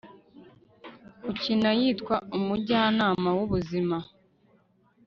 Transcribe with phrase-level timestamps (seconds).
[1.31, 3.97] ukina yitwa umujyanama wu buzima